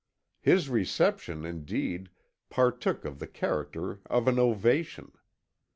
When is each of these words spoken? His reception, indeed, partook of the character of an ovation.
His 0.39 0.67
reception, 0.67 1.45
indeed, 1.45 2.09
partook 2.49 3.05
of 3.05 3.19
the 3.19 3.27
character 3.27 3.99
of 4.07 4.27
an 4.27 4.39
ovation. 4.39 5.11